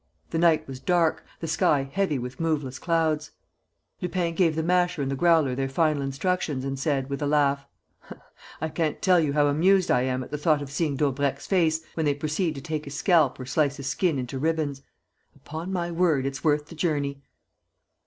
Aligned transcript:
The 0.31 0.39
night 0.39 0.67
was 0.67 0.79
dark, 0.79 1.23
the 1.41 1.47
sky 1.47 1.83
heavy 1.93 2.17
with 2.17 2.39
moveless 2.39 2.79
clouds. 2.79 3.29
Lupin 4.01 4.33
gave 4.33 4.55
the 4.55 4.63
Masher 4.63 5.03
and 5.03 5.11
the 5.11 5.15
Growler 5.15 5.53
their 5.53 5.69
final 5.69 6.01
instructions 6.01 6.65
and 6.65 6.79
said, 6.79 7.07
with 7.07 7.21
a 7.21 7.27
laugh: 7.27 7.67
"I 8.59 8.69
can't 8.69 8.99
tell 8.99 9.19
you 9.19 9.33
how 9.33 9.45
amused 9.45 9.91
I 9.91 10.01
am 10.01 10.23
at 10.23 10.31
the 10.31 10.39
thought 10.39 10.63
of 10.63 10.71
seeing 10.71 10.95
Daubrecq's 10.95 11.45
face 11.45 11.83
when 11.93 12.07
they 12.07 12.15
proceed 12.15 12.55
to 12.55 12.61
take 12.61 12.85
his 12.85 12.95
scalp 12.95 13.39
or 13.39 13.45
slice 13.45 13.77
his 13.77 13.85
skin 13.85 14.17
into 14.17 14.39
ribbons. 14.39 14.81
Upon 15.35 15.71
my 15.71 15.91
word, 15.91 16.25
it's 16.25 16.43
worth 16.43 16.65
the 16.69 16.73
journey." 16.75 17.21